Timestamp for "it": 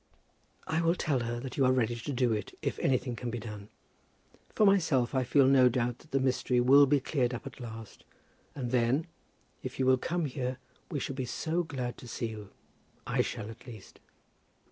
2.33-2.57